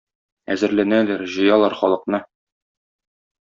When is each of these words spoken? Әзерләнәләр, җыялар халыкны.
Әзерләнәләр, 0.53 1.21
җыялар 1.35 1.77
халыкны. 1.83 2.25